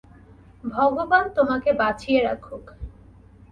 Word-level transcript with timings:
ভগবান 0.63 1.25
তোমাকে 1.37 1.69
বাঁচিয়ে 1.73 2.19
রাখুক। 2.23 2.63